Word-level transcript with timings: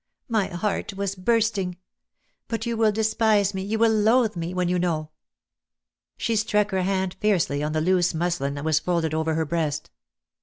My 0.27 0.47
heart 0.47 0.95
was 0.95 1.13
bursting. 1.13 1.77
But 2.47 2.65
you 2.65 2.75
\vill 2.75 2.91
despise 2.91 3.53
me— 3.53 3.61
you 3.63 3.77
will 3.77 3.91
loathe 3.91 4.35
me, 4.35 4.51
when 4.51 4.67
you 4.67 4.79
know." 4.79 5.11
She 6.17 6.35
struck 6.35 6.71
her 6.71 6.81
hand 6.81 7.15
fiercely 7.19 7.61
on 7.61 7.73
the 7.73 7.81
loose 7.81 8.11
muslin 8.15 8.55
that 8.55 8.65
was 8.65 8.79
folded 8.79 9.13
over 9.13 9.35
her 9.35 9.45
breast. 9.45 9.91